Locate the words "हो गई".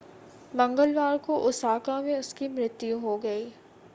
2.99-3.45